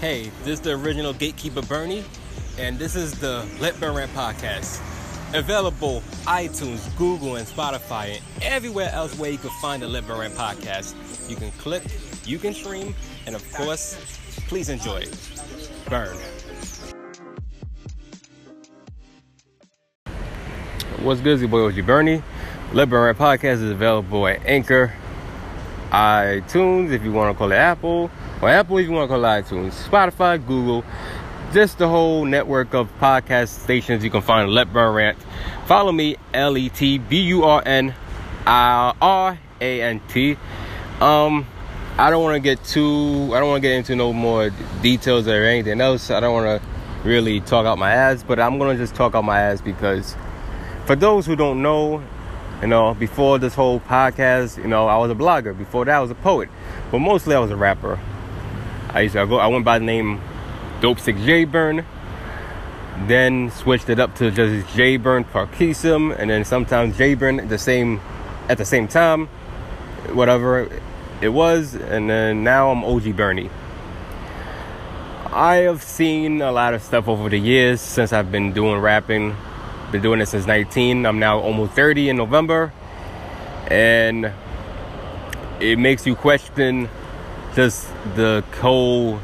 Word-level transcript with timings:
Hey, 0.00 0.30
this 0.44 0.58
is 0.58 0.60
the 0.60 0.72
original 0.72 1.14
Gatekeeper 1.14 1.62
Bernie, 1.62 2.04
and 2.58 2.78
this 2.78 2.94
is 2.94 3.18
the 3.18 3.48
Let 3.60 3.80
Burn 3.80 3.94
Rant 3.94 4.12
podcast. 4.12 4.78
Available 5.34 6.02
iTunes, 6.26 6.94
Google, 6.98 7.36
and 7.36 7.46
Spotify, 7.46 8.16
and 8.16 8.42
everywhere 8.42 8.90
else 8.92 9.18
where 9.18 9.30
you 9.30 9.38
can 9.38 9.48
find 9.62 9.80
the 9.82 9.88
Let 9.88 10.06
Burn 10.06 10.18
Rant 10.18 10.34
podcast. 10.34 10.94
You 11.30 11.36
can 11.36 11.50
click, 11.52 11.82
you 12.26 12.38
can 12.38 12.52
stream, 12.52 12.94
and 13.24 13.34
of 13.34 13.52
course, 13.54 13.96
please 14.48 14.68
enjoy 14.68 14.98
it. 14.98 15.18
Burn. 15.88 16.14
What's 21.00 21.22
good, 21.22 21.40
your 21.40 21.48
boy 21.48 21.68
OG 21.68 21.86
Bernie? 21.86 22.22
Let 22.74 22.90
Burn 22.90 23.02
Rant 23.02 23.16
podcast 23.16 23.62
is 23.62 23.70
available 23.70 24.26
at 24.26 24.44
Anchor, 24.44 24.92
iTunes, 25.90 26.92
if 26.92 27.02
you 27.02 27.12
want 27.12 27.34
to 27.34 27.38
call 27.38 27.50
it 27.50 27.56
Apple, 27.56 28.10
or 28.42 28.48
Apple 28.48 28.78
if 28.78 28.86
you 28.86 28.92
want 28.92 29.08
to 29.08 29.14
call 29.14 29.24
it 29.24 29.28
iTunes, 29.28 29.72
Spotify, 29.88 30.44
Google, 30.44 30.84
just 31.52 31.78
the 31.78 31.88
whole 31.88 32.24
network 32.24 32.74
of 32.74 32.90
podcast 32.98 33.48
stations 33.48 34.04
you 34.04 34.10
can 34.10 34.20
find 34.20 34.50
Let 34.50 34.72
Burn 34.72 34.94
Rant. 34.94 35.18
Follow 35.66 35.92
me, 35.92 36.16
L 36.34 36.56
E 36.56 36.68
T 36.68 36.98
B 36.98 37.20
U 37.22 37.44
R 37.44 37.62
N 37.64 37.94
R 38.46 39.38
A 39.60 39.82
N 39.82 40.00
T. 40.08 40.36
Um, 41.00 41.46
I 41.98 42.10
don't 42.10 42.22
want 42.22 42.34
to 42.34 42.40
get 42.40 42.62
too, 42.64 43.30
I 43.34 43.40
don't 43.40 43.48
want 43.48 43.62
to 43.62 43.68
get 43.68 43.76
into 43.76 43.96
no 43.96 44.12
more 44.12 44.50
details 44.82 45.26
or 45.26 45.44
anything 45.44 45.80
else. 45.80 46.10
I 46.10 46.20
don't 46.20 46.34
want 46.34 46.60
to 46.62 46.68
really 47.08 47.40
talk 47.40 47.64
out 47.64 47.78
my 47.78 47.92
ass, 47.92 48.22
but 48.22 48.38
I'm 48.38 48.58
to 48.58 48.76
just 48.76 48.94
talk 48.94 49.14
out 49.14 49.24
my 49.24 49.40
ass 49.40 49.60
because 49.60 50.14
for 50.84 50.94
those 50.94 51.24
who 51.24 51.36
don't 51.36 51.62
know, 51.62 52.02
you 52.60 52.68
know, 52.68 52.94
before 52.94 53.38
this 53.38 53.54
whole 53.54 53.80
podcast, 53.80 54.58
you 54.58 54.68
know, 54.68 54.88
I 54.88 54.96
was 54.96 55.10
a 55.10 55.14
blogger. 55.14 55.56
Before 55.56 55.84
that, 55.84 55.94
I 55.94 56.00
was 56.00 56.10
a 56.10 56.14
poet, 56.14 56.48
but 56.90 56.98
mostly 56.98 57.34
I 57.34 57.38
was 57.38 57.50
a 57.50 57.56
rapper. 57.56 57.98
I 58.90 59.02
used 59.02 59.14
to 59.14 59.26
go. 59.26 59.38
I 59.38 59.46
went 59.46 59.64
by 59.64 59.78
the 59.78 59.84
name 59.84 60.20
Dope 60.80 61.00
Six 61.00 61.20
J 61.20 61.44
Burn. 61.44 61.84
Then 63.06 63.50
switched 63.50 63.90
it 63.90 64.00
up 64.00 64.14
to 64.16 64.30
just 64.30 64.74
J 64.74 64.96
Burn 64.96 65.24
Parkeesum, 65.24 66.16
and 66.18 66.30
then 66.30 66.44
sometimes 66.44 66.96
J 66.96 67.14
Burn 67.14 67.48
the 67.48 67.58
same 67.58 68.00
at 68.48 68.58
the 68.58 68.64
same 68.64 68.88
time, 68.88 69.26
whatever 70.12 70.68
it 71.20 71.28
was, 71.28 71.74
and 71.74 72.08
then 72.08 72.44
now 72.44 72.70
I'm 72.70 72.84
OG 72.84 73.16
Bernie. 73.16 73.50
I 75.32 75.56
have 75.56 75.82
seen 75.82 76.40
a 76.40 76.52
lot 76.52 76.72
of 76.72 76.82
stuff 76.82 77.08
over 77.08 77.28
the 77.28 77.38
years 77.38 77.80
since 77.80 78.12
I've 78.12 78.32
been 78.32 78.52
doing 78.52 78.80
rapping 78.80 79.36
been 79.92 80.02
doing 80.02 80.20
it 80.20 80.26
since 80.26 80.46
19. 80.46 81.06
I'm 81.06 81.18
now 81.18 81.38
almost 81.38 81.72
30 81.72 82.10
in 82.10 82.16
November. 82.16 82.72
And 83.68 84.32
it 85.60 85.78
makes 85.78 86.06
you 86.06 86.14
question 86.14 86.88
just 87.56 87.88
the 88.14 88.44
whole 88.60 89.18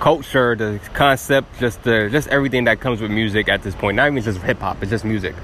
culture, 0.00 0.54
the 0.56 0.80
concept, 0.94 1.58
just 1.58 1.82
the 1.82 2.08
just 2.10 2.28
everything 2.28 2.64
that 2.64 2.80
comes 2.80 3.00
with 3.00 3.10
music 3.10 3.48
at 3.48 3.62
this 3.62 3.74
point. 3.74 3.96
Not 3.96 4.10
even 4.10 4.22
just 4.22 4.38
hip 4.38 4.60
hop, 4.60 4.80
it's 4.82 4.90
just 4.90 5.04
music. 5.04 5.34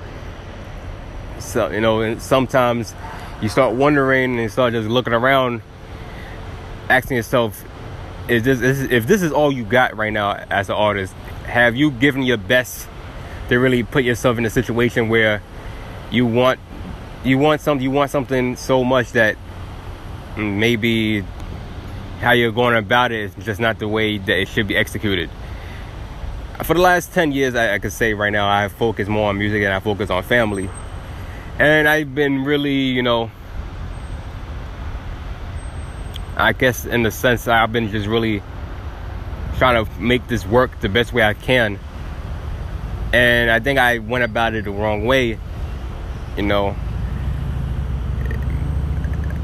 So, 1.40 1.68
you 1.70 1.80
know, 1.80 2.00
and 2.00 2.22
sometimes 2.22 2.94
you 3.42 3.48
start 3.48 3.74
wondering 3.74 4.38
and 4.38 4.50
start 4.50 4.72
just 4.72 4.88
looking 4.88 5.12
around, 5.12 5.62
asking 6.88 7.16
yourself, 7.16 7.64
is 8.28 8.42
this, 8.42 8.60
is, 8.60 8.82
if 8.82 9.06
this 9.06 9.22
is 9.22 9.32
all 9.32 9.52
you 9.52 9.64
got 9.64 9.96
right 9.96 10.12
now 10.12 10.32
as 10.50 10.68
an 10.68 10.76
artist, 10.76 11.12
have 11.44 11.76
you 11.76 11.90
given 11.90 12.22
your 12.22 12.36
best 12.36 12.88
to 13.48 13.58
really 13.58 13.82
put 13.82 14.04
yourself 14.04 14.38
in 14.38 14.44
a 14.44 14.50
situation 14.50 15.08
where 15.08 15.42
you 16.10 16.24
want 16.26 16.60
you 17.24 17.36
want 17.36 17.60
something 17.60 17.82
you 17.82 17.90
want 17.90 18.10
something 18.10 18.54
so 18.56 18.84
much 18.84 19.12
that 19.12 19.36
maybe 20.36 21.24
how 22.20 22.32
you're 22.32 22.52
going 22.52 22.76
about 22.76 23.12
it 23.12 23.36
is 23.36 23.44
just 23.44 23.60
not 23.60 23.78
the 23.78 23.88
way 23.88 24.18
that 24.18 24.38
it 24.38 24.48
should 24.48 24.66
be 24.66 24.76
executed. 24.76 25.30
For 26.64 26.74
the 26.74 26.80
last 26.80 27.12
10 27.12 27.32
years, 27.32 27.54
I, 27.54 27.74
I 27.74 27.78
could 27.78 27.92
say 27.92 28.14
right 28.14 28.30
now, 28.30 28.48
I 28.48 28.68
focus 28.68 29.08
more 29.08 29.28
on 29.28 29.38
music 29.38 29.62
and 29.62 29.72
I 29.72 29.80
focus 29.80 30.10
on 30.10 30.22
family. 30.22 30.68
And 31.58 31.88
I've 31.88 32.14
been 32.14 32.44
really, 32.44 32.72
you 32.72 33.02
know, 33.02 33.30
I 36.36 36.52
guess 36.52 36.84
in 36.84 37.02
the 37.02 37.10
sense 37.10 37.48
I've 37.48 37.72
been 37.72 37.90
just 37.90 38.06
really 38.06 38.42
trying 39.56 39.84
to 39.84 40.00
make 40.00 40.26
this 40.28 40.46
work 40.46 40.80
the 40.80 40.88
best 40.88 41.12
way 41.12 41.22
I 41.22 41.34
can 41.34 41.78
and 43.12 43.50
I 43.50 43.60
think 43.60 43.78
I 43.78 43.98
went 43.98 44.24
about 44.24 44.54
it 44.54 44.64
the 44.64 44.70
wrong 44.70 45.06
way. 45.06 45.38
You 46.36 46.42
know, 46.42 46.76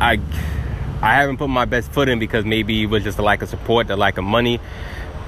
I 0.00 0.21
I 1.04 1.16
haven't 1.16 1.37
put 1.37 1.48
my 1.48 1.66
best 1.66 1.92
foot 1.92 2.09
in 2.09 2.19
because 2.19 2.44
maybe 2.44 2.82
it 2.82 2.87
was 2.87 3.04
just 3.04 3.19
a 3.19 3.22
lack 3.22 3.42
of 3.42 3.48
support, 3.50 3.88
the 3.88 3.97
lack 3.97 4.16
of 4.16 4.25
money. 4.25 4.59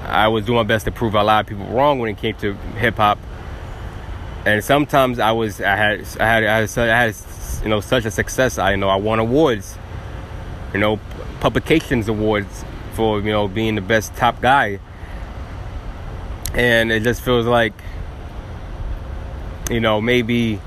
I 0.03 0.27
was 0.27 0.45
doing 0.45 0.57
my 0.57 0.63
best 0.63 0.85
to 0.85 0.91
prove 0.91 1.13
a 1.13 1.23
lot 1.23 1.41
of 1.41 1.47
people 1.47 1.65
wrong 1.67 1.99
when 1.99 2.09
it 2.09 2.17
came 2.17 2.35
to 2.37 2.53
hip 2.79 2.95
hop, 2.95 3.19
and 4.45 4.63
sometimes 4.63 5.19
I 5.19 5.31
was 5.33 5.61
I 5.61 5.75
had 5.75 5.99
I 6.19 6.25
had 6.25 6.43
I 6.43 6.67
had, 6.67 6.77
I 6.77 7.03
had 7.05 7.15
you 7.63 7.69
know 7.69 7.79
such 7.79 8.05
a 8.05 8.11
success. 8.11 8.57
I 8.57 8.71
you 8.71 8.77
know 8.77 8.89
I 8.89 8.95
won 8.95 9.19
awards, 9.19 9.77
you 10.73 10.79
know, 10.79 10.99
publications 11.41 12.07
awards 12.07 12.65
for 12.93 13.19
you 13.21 13.31
know 13.31 13.47
being 13.47 13.75
the 13.75 13.81
best 13.81 14.15
top 14.15 14.41
guy, 14.41 14.79
and 16.53 16.91
it 16.91 17.03
just 17.03 17.21
feels 17.21 17.45
like 17.45 17.73
you 19.69 19.79
know, 19.79 19.99
maybe 19.99 20.59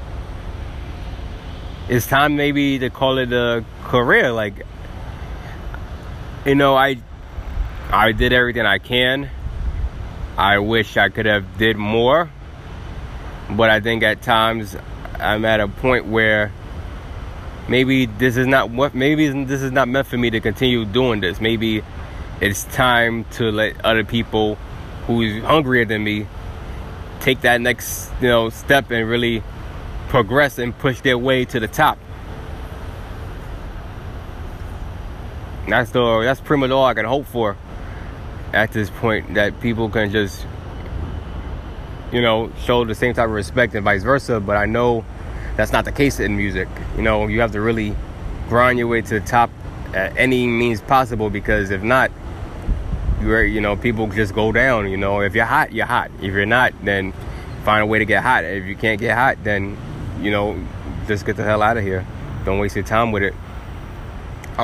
it's 1.88 2.06
time 2.06 2.36
maybe 2.36 2.78
to 2.78 2.90
call 2.90 3.18
it 3.18 3.32
a 3.32 3.64
career. 3.84 4.32
Like, 4.32 4.66
you 6.44 6.54
know, 6.54 6.74
I 6.74 6.96
I 7.90 8.12
did 8.12 8.32
everything 8.32 8.64
I 8.66 8.78
can. 8.78 9.30
I 10.36 10.58
wish 10.58 10.96
I 10.96 11.08
could 11.08 11.26
have 11.26 11.58
did 11.58 11.76
more, 11.76 12.30
but 13.50 13.68
I 13.68 13.80
think 13.80 14.02
at 14.02 14.22
times 14.22 14.76
I'm 15.18 15.44
at 15.44 15.60
a 15.60 15.68
point 15.68 16.06
where 16.06 16.52
maybe 17.68 18.06
this 18.06 18.36
is 18.36 18.46
not 18.46 18.70
what 18.70 18.94
maybe 18.94 19.28
this 19.44 19.62
is 19.62 19.70
not 19.70 19.88
meant 19.88 20.06
for 20.06 20.16
me 20.16 20.30
to 20.30 20.40
continue 20.40 20.84
doing 20.84 21.20
this. 21.20 21.40
Maybe 21.40 21.82
it's 22.40 22.64
time 22.64 23.24
to 23.32 23.50
let 23.50 23.84
other 23.84 24.04
people 24.04 24.54
who's 25.06 25.42
hungrier 25.42 25.84
than 25.84 26.04
me 26.04 26.26
take 27.20 27.42
that 27.42 27.60
next 27.60 28.10
you 28.22 28.28
know 28.28 28.48
step 28.48 28.90
and 28.90 29.06
really 29.06 29.42
progress 30.08 30.58
and 30.58 30.76
push 30.78 31.00
their 31.02 31.18
way 31.18 31.44
to 31.44 31.60
the 31.60 31.68
top. 31.68 31.98
That's 35.68 35.90
the 35.90 36.20
that's 36.22 36.40
pretty 36.40 36.60
much 36.60 36.70
all 36.70 36.84
I 36.84 36.94
can 36.94 37.04
hope 37.04 37.26
for 37.26 37.56
at 38.52 38.72
this 38.72 38.90
point 38.90 39.34
that 39.34 39.60
people 39.60 39.88
can 39.88 40.10
just 40.10 40.44
you 42.12 42.20
know 42.20 42.52
show 42.64 42.84
the 42.84 42.94
same 42.94 43.14
type 43.14 43.26
of 43.26 43.32
respect 43.32 43.74
and 43.74 43.84
vice 43.84 44.02
versa. 44.02 44.40
But 44.40 44.56
I 44.56 44.66
know 44.66 45.04
that's 45.56 45.72
not 45.72 45.84
the 45.84 45.92
case 45.92 46.20
in 46.20 46.36
music. 46.36 46.68
You 46.96 47.02
know 47.02 47.26
you 47.26 47.40
have 47.40 47.52
to 47.52 47.60
really 47.60 47.94
grind 48.48 48.78
your 48.78 48.88
way 48.88 49.02
to 49.02 49.20
the 49.20 49.26
top 49.26 49.50
at 49.94 50.16
any 50.16 50.46
means 50.46 50.80
possible 50.80 51.30
because 51.30 51.70
if 51.70 51.82
not 51.82 52.10
you're, 53.20 53.44
you 53.44 53.60
know, 53.60 53.76
people 53.76 54.06
just 54.08 54.34
go 54.34 54.52
down. 54.52 54.90
You 54.90 54.96
know, 54.96 55.20
if 55.20 55.34
you're 55.34 55.44
hot, 55.44 55.72
you're 55.72 55.86
hot. 55.86 56.10
If 56.20 56.32
you're 56.32 56.46
not, 56.46 56.72
then 56.84 57.12
find 57.64 57.82
a 57.82 57.86
way 57.86 57.98
to 57.98 58.04
get 58.04 58.22
hot. 58.22 58.44
If 58.44 58.64
you 58.64 58.76
can't 58.76 58.98
get 58.98 59.16
hot, 59.16 59.42
then 59.44 59.76
you 60.20 60.30
know, 60.30 60.58
just 61.06 61.26
get 61.26 61.36
the 61.36 61.44
hell 61.44 61.62
out 61.62 61.76
of 61.76 61.82
here. 61.82 62.06
Don't 62.44 62.58
waste 62.58 62.76
your 62.76 62.84
time 62.84 63.12
with 63.12 63.22
it. 63.22 63.34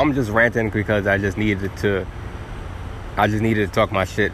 I'm 0.00 0.12
just 0.14 0.30
ranting 0.30 0.68
because 0.68 1.06
I 1.06 1.16
just 1.16 1.38
needed 1.38 1.74
to. 1.78 2.06
I 3.16 3.28
just 3.28 3.42
needed 3.42 3.68
to 3.68 3.74
talk 3.74 3.90
my 3.90 4.04
shit. 4.04 4.30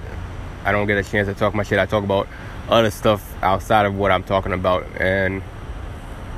I 0.64 0.72
don't 0.72 0.88
get 0.88 0.98
a 0.98 1.08
chance 1.08 1.28
to 1.28 1.34
talk 1.34 1.54
my 1.54 1.62
shit. 1.62 1.78
I 1.78 1.86
talk 1.86 2.02
about 2.02 2.26
other 2.68 2.90
stuff 2.90 3.32
outside 3.42 3.86
of 3.86 3.94
what 3.94 4.10
I'm 4.10 4.24
talking 4.24 4.52
about, 4.52 4.84
and 5.00 5.42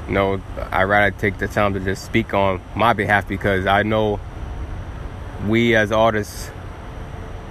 you 0.08 0.12
know, 0.12 0.42
I 0.70 0.82
rather 0.82 1.10
take 1.16 1.38
the 1.38 1.48
time 1.48 1.72
to 1.72 1.80
just 1.80 2.04
speak 2.04 2.34
on 2.34 2.60
my 2.76 2.92
behalf 2.92 3.26
because 3.26 3.66
I 3.66 3.82
know 3.82 4.20
we 5.48 5.74
as 5.74 5.90
artists 5.90 6.50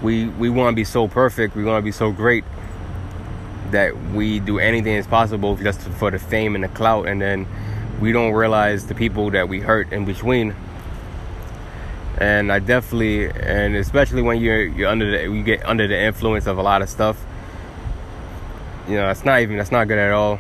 we 0.04 0.28
we 0.28 0.50
want 0.50 0.74
to 0.74 0.76
be 0.76 0.84
so 0.84 1.08
perfect, 1.08 1.56
we 1.56 1.64
want 1.64 1.82
to 1.82 1.86
be 1.86 1.92
so 1.92 2.12
great 2.12 2.44
that 3.72 3.98
we 4.12 4.40
do 4.40 4.60
anything 4.60 4.96
as 4.96 5.08
possible 5.08 5.56
just 5.56 5.82
for 5.82 6.12
the 6.12 6.20
fame 6.20 6.54
and 6.54 6.64
the 6.64 6.68
clout, 6.68 7.08
and 7.08 7.20
then 7.20 7.48
we 8.00 8.12
don't 8.12 8.34
realize 8.34 8.86
the 8.86 8.96
people 8.96 9.32
that 9.32 9.50
we 9.50 9.60
hurt 9.60 9.92
in 9.92 10.06
between. 10.06 10.56
And 12.18 12.52
I 12.52 12.60
definitely, 12.60 13.30
and 13.30 13.76
especially 13.76 14.22
when 14.22 14.40
you're 14.40 14.64
you're 14.64 14.90
under 14.90 15.10
the 15.10 15.24
you 15.24 15.44
get 15.44 15.66
under 15.66 15.88
the 15.88 16.00
influence 16.00 16.46
of 16.46 16.58
a 16.58 16.62
lot 16.62 16.82
of 16.82 16.90
stuff, 16.90 17.24
you 18.88 18.96
know, 18.96 19.08
that's 19.08 19.26
not 19.26 19.42
even 19.42 19.58
that's 19.58 19.72
not 19.72 19.88
good 19.88 19.98
at 19.98 20.12
all. 20.12 20.40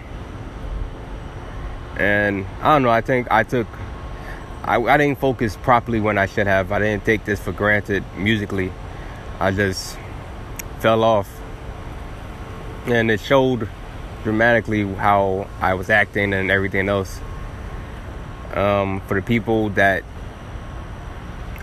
And 1.97 2.45
I 2.61 2.73
don't 2.73 2.83
know. 2.83 2.89
I 2.89 3.01
think 3.01 3.27
I 3.31 3.43
took 3.43 3.67
I, 4.63 4.81
I 4.81 4.97
didn't 4.97 5.19
focus 5.19 5.57
properly 5.57 5.99
when 5.99 6.17
I 6.17 6.25
should 6.25 6.47
have. 6.47 6.71
I 6.71 6.79
didn't 6.79 7.03
take 7.05 7.25
this 7.25 7.39
for 7.39 7.51
granted 7.51 8.03
musically. 8.15 8.71
I 9.39 9.51
just 9.51 9.97
fell 10.79 11.03
off. 11.03 11.29
And 12.85 13.11
it 13.11 13.19
showed 13.19 13.67
dramatically 14.23 14.87
how 14.93 15.49
I 15.59 15.73
was 15.73 15.89
acting 15.89 16.33
and 16.33 16.49
everything 16.49 16.87
else. 16.87 17.19
Um, 18.53 19.01
for 19.07 19.15
the 19.15 19.21
people 19.21 19.69
that 19.71 20.03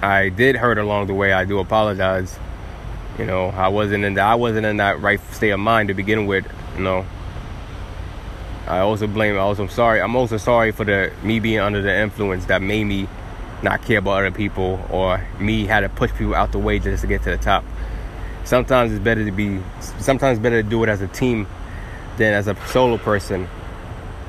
I 0.03 0.31
did 0.31 0.57
hurt 0.57 0.79
along 0.79 1.09
the 1.09 1.15
way, 1.15 1.33
I 1.33 1.45
do 1.45 1.59
apologize. 1.59 2.39
You 3.19 3.27
know, 3.27 3.49
I 3.49 3.69
wasn't 3.69 4.05
in 4.05 4.15
that 4.15 4.27
I 4.27 4.35
wasn't 4.35 4.65
in 4.65 4.79
that 4.79 5.01
right 5.01 5.21
state 5.33 5.51
of 5.51 5.61
mind 5.61 5.89
to 5.89 5.95
begin 5.95 6.27
with. 6.27 6.47
You 6.77 6.83
know, 6.83 7.07
I 8.67 8.79
also 8.79 9.07
blame. 9.07 9.35
I 9.35 9.41
also 9.41 9.65
am 9.65 9.69
sorry. 9.69 10.01
I'm 10.01 10.17
also 10.17 10.39
sorry 10.39 10.73
for 10.73 10.85
the 10.85 11.13
me 11.23 11.39
being 11.39 11.59
under 11.59 11.83
the 11.83 11.95
influence 11.95 12.47
that 12.47 12.63
made 12.63 12.85
me 12.85 13.09
not 13.63 13.83
care 13.83 13.99
about 13.99 14.21
other 14.21 14.31
people 14.31 14.81
or 14.91 15.27
me 15.39 15.67
had 15.67 15.81
to 15.81 15.91
push 15.91 16.13
people 16.13 16.35
out 16.35 16.53
the 16.53 16.59
way 16.59 16.79
just 16.79 17.03
to 17.03 17.07
get 17.07 17.23
to 17.25 17.31
the 17.31 17.37
top. 17.37 17.63
Sometimes 18.45 18.93
it's 18.93 19.05
better 19.05 19.25
to 19.25 19.33
be. 19.33 19.61
Sometimes 19.99 20.39
better 20.39 20.63
to 20.63 20.69
do 20.69 20.83
it 20.83 20.89
as 20.89 21.03
a 21.03 21.09
team 21.09 21.47
than 22.17 22.33
as 22.33 22.47
a 22.47 22.57
solo 22.69 22.97
person. 22.97 23.49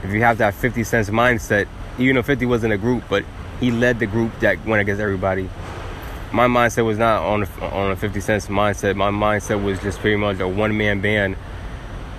If 0.03 0.11
you 0.11 0.21
have 0.21 0.39
that 0.39 0.53
50 0.53 0.83
cents 0.83 1.09
mindset, 1.09 1.67
even 1.97 2.15
though 2.15 2.23
50 2.23 2.45
wasn't 2.45 2.73
a 2.73 2.77
group, 2.77 3.03
but 3.09 3.23
he 3.59 3.71
led 3.71 3.99
the 3.99 4.07
group 4.07 4.37
that 4.39 4.65
went 4.65 4.81
against 4.81 4.99
everybody. 4.99 5.49
My 6.33 6.47
mindset 6.47 6.85
was 6.85 6.97
not 6.97 7.23
on 7.23 7.43
a, 7.43 7.65
on 7.65 7.91
a 7.91 7.95
50 7.95 8.21
cents 8.21 8.47
mindset. 8.47 8.95
My 8.95 9.11
mindset 9.11 9.61
was 9.61 9.79
just 9.81 9.99
pretty 9.99 10.15
much 10.15 10.39
a 10.39 10.47
one 10.47 10.77
man 10.77 11.01
band 11.01 11.35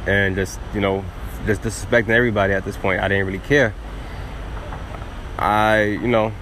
and 0.07 0.37
just, 0.37 0.61
you 0.75 0.81
know, 0.81 1.05
just 1.47 1.63
disrespecting 1.63 2.11
everybody 2.11 2.53
at 2.53 2.65
this 2.65 2.77
point. 2.77 3.01
I 3.01 3.09
didn't 3.09 3.27
really 3.27 3.39
care. 3.39 3.75
I, 5.39 5.83
you 5.85 6.09
know, 6.09 6.33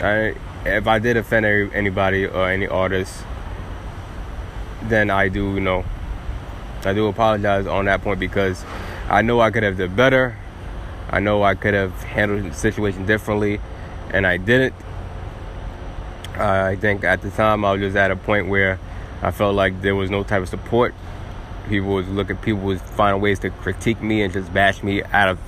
I 0.00 0.34
if 0.64 0.86
I 0.86 0.98
did 0.98 1.16
offend 1.16 1.46
anybody 1.74 2.26
or 2.26 2.48
any 2.48 2.66
artist, 2.66 3.24
then 4.84 5.10
I 5.10 5.28
do, 5.28 5.54
you 5.54 5.60
know, 5.60 5.84
I 6.84 6.92
do 6.92 7.06
apologize 7.06 7.66
on 7.66 7.86
that 7.86 8.02
point 8.02 8.20
because 8.20 8.64
I 9.08 9.22
know 9.22 9.40
I 9.40 9.50
could 9.50 9.62
have 9.62 9.78
done 9.78 9.94
better. 9.94 10.36
I 11.10 11.20
know 11.20 11.42
I 11.42 11.54
could 11.54 11.74
have 11.74 11.92
handled 12.02 12.44
the 12.50 12.54
situation 12.54 13.06
differently, 13.06 13.60
and 14.10 14.26
I 14.26 14.36
didn't. 14.36 14.74
Uh, 16.42 16.70
I 16.72 16.74
think 16.74 17.04
at 17.04 17.22
the 17.22 17.30
time 17.30 17.64
I 17.64 17.70
was 17.70 17.80
just 17.80 17.96
at 17.96 18.10
a 18.10 18.16
point 18.16 18.48
where 18.48 18.80
I 19.22 19.30
felt 19.30 19.54
like 19.54 19.80
there 19.80 19.94
was 19.94 20.10
no 20.10 20.24
type 20.24 20.42
of 20.42 20.48
support. 20.48 20.92
People 21.68 21.90
was 21.90 22.08
looking 22.08 22.36
people 22.36 22.62
was 22.62 22.82
finding 22.82 23.22
ways 23.22 23.38
to 23.40 23.50
critique 23.50 24.02
me 24.02 24.22
and 24.22 24.32
just 24.32 24.52
bash 24.52 24.82
me 24.82 25.04
out 25.04 25.28
of 25.28 25.38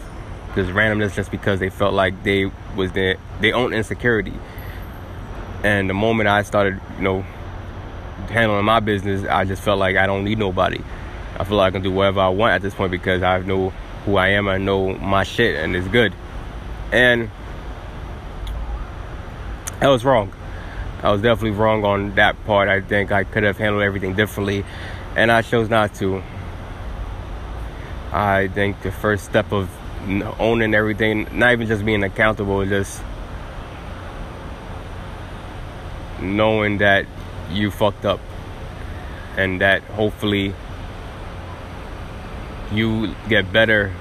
just 0.54 0.70
randomness 0.70 1.16
just 1.16 1.32
because 1.32 1.58
they 1.58 1.68
felt 1.68 1.94
like 1.94 2.22
they 2.22 2.48
was 2.76 2.92
their 2.92 3.16
their 3.40 3.56
own 3.56 3.72
insecurity. 3.74 4.34
And 5.64 5.90
the 5.90 5.94
moment 5.94 6.28
i 6.28 6.44
started 6.44 6.80
you 6.96 7.02
know 7.02 7.22
handling 8.28 8.64
my 8.64 8.78
business 8.78 9.26
i 9.28 9.44
just 9.44 9.62
felt 9.62 9.80
like 9.80 9.96
i 9.96 10.06
don't 10.06 10.22
need 10.22 10.38
nobody. 10.38 10.80
I 11.40 11.42
feel 11.42 11.56
like 11.56 11.72
i 11.72 11.72
can 11.72 11.82
do 11.82 11.90
whatever 11.90 12.20
i 12.20 12.28
want 12.28 12.52
at 12.52 12.62
this 12.62 12.72
point 12.72 12.92
because 12.92 13.24
i 13.24 13.40
know 13.40 13.70
who 14.04 14.14
i 14.14 14.28
am 14.28 14.46
i 14.46 14.58
know 14.58 14.94
my 14.94 15.24
shit 15.24 15.56
and 15.56 15.74
it's 15.74 15.88
good. 15.88 16.14
And 16.92 17.32
I 19.80 19.88
was 19.88 20.04
wrong 20.04 20.32
i 21.04 21.12
was 21.12 21.22
definitely 21.22 21.56
wrong 21.56 21.84
on 21.84 22.14
that 22.16 22.42
part 22.44 22.68
i 22.68 22.80
think 22.80 23.12
i 23.12 23.22
could 23.22 23.44
have 23.44 23.58
handled 23.58 23.82
everything 23.82 24.14
differently 24.14 24.64
and 25.16 25.30
I 25.30 25.42
chose 25.42 25.68
not 25.68 25.94
to. 25.96 26.22
I 28.12 28.48
think 28.48 28.82
the 28.82 28.92
first 28.92 29.24
step 29.24 29.52
of 29.52 29.70
owning 30.38 30.74
everything, 30.74 31.26
not 31.32 31.52
even 31.52 31.66
just 31.66 31.84
being 31.84 32.02
accountable, 32.02 32.64
just 32.66 33.02
knowing 36.20 36.78
that 36.78 37.06
you 37.50 37.70
fucked 37.70 38.04
up 38.04 38.20
and 39.36 39.60
that 39.60 39.82
hopefully 39.82 40.54
you 42.72 43.14
get 43.28 43.52
better 43.52 43.92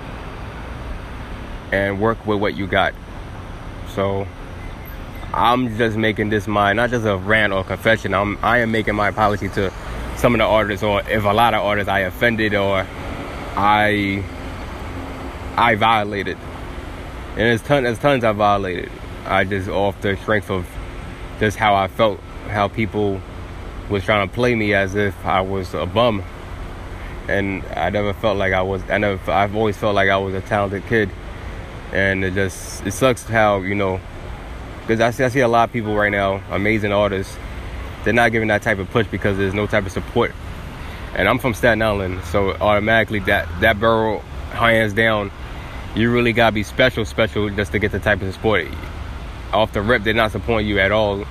and 1.72 2.00
work 2.00 2.26
with 2.26 2.40
what 2.40 2.56
you 2.56 2.68
got. 2.68 2.94
So 3.96 4.28
I'm 5.34 5.76
just 5.78 5.98
making 5.98 6.30
this 6.30 6.48
my 6.48 6.74
not 6.74 6.92
just 6.92 7.06
a 7.08 7.18
rant 7.18 7.54
or 7.54 7.64
confession. 7.64 8.14
I'm 8.14 8.38
I 8.44 8.60
am 8.60 8.72
making 8.72 8.94
my 8.94 9.08
apology 9.08 9.50
to 9.50 9.74
some 10.16 10.36
of 10.36 10.38
the 10.38 10.46
artists 10.46 10.84
or 10.84 11.02
if 11.10 11.24
a 11.24 11.30
lot 11.30 11.56
of 11.56 11.64
artists 11.64 11.90
I 11.90 12.00
offended 12.00 12.54
or 12.54 12.86
I 13.56 14.24
I 15.58 15.74
violated. 15.74 16.38
And 17.32 17.40
there's 17.40 17.64
tons 17.64 17.84
there's 17.86 17.98
tons 17.98 18.24
I 18.24 18.32
violated. 18.32 18.92
I 19.26 19.44
just 19.44 19.70
off 19.70 20.00
the 20.02 20.16
strength 20.18 20.52
of 20.52 20.68
just 21.40 21.58
how 21.58 21.74
I 21.74 21.88
felt, 21.88 22.20
how 22.50 22.68
people 22.68 23.20
was 23.90 24.04
trying 24.04 24.28
to 24.28 24.34
play 24.34 24.54
me 24.54 24.76
as 24.76 24.94
if 24.94 25.26
I 25.26 25.42
was 25.42 25.74
a 25.74 25.88
bum. 25.88 26.24
And 27.28 27.66
I 27.76 27.90
never 27.90 28.14
felt 28.14 28.38
like 28.38 28.54
I 28.54 28.62
was 28.62 28.84
I 28.88 29.00
never 29.00 29.32
I've 29.32 29.56
always 29.56 29.78
felt 29.78 29.96
like 29.96 30.10
I 30.10 30.18
was 30.18 30.36
a 30.36 30.42
talented 30.42 30.86
kid. 30.86 31.10
And 31.92 32.24
it 32.24 32.36
just 32.36 32.86
it 32.86 32.92
sucks 32.92 33.24
how, 33.24 33.62
you 33.62 33.74
know, 33.74 34.00
because 34.86 35.00
I 35.00 35.12
see, 35.12 35.24
I 35.24 35.30
see 35.30 35.40
a 35.40 35.48
lot 35.48 35.70
of 35.70 35.74
people 35.74 35.96
right 35.96 36.12
now, 36.12 36.42
amazing 36.52 36.92
artists, 36.92 37.38
they're 38.04 38.14
not 38.14 38.32
giving 38.32 38.50
that 38.50 38.62
type 38.62 38.80
of 38.80 38.90
push 38.92 39.08
because 39.08 39.38
there's 39.38 39.54
no 39.54 39.66
type 39.66 39.86
of 39.86 39.92
support. 39.92 40.34
And 41.16 41.28
I'm 41.28 41.40
from 41.40 41.54
Staten 41.54 41.82
Island, 41.82 42.24
so 42.26 42.52
automatically 42.54 43.20
that 43.20 43.48
that 43.62 43.80
borough, 43.80 44.20
hands 44.52 44.94
down, 44.94 45.32
you 45.96 46.12
really 46.12 46.34
gotta 46.34 46.54
be 46.54 46.64
special, 46.64 47.06
special 47.06 47.50
just 47.50 47.72
to 47.72 47.80
get 47.80 47.92
the 47.92 48.00
type 48.00 48.22
of 48.22 48.34
support. 48.34 48.68
Off 49.54 49.72
the 49.72 49.82
rip, 49.82 50.04
they're 50.04 50.14
not 50.14 50.32
supporting 50.32 50.68
you 50.68 50.80
at 50.80 50.92
all. 50.92 51.24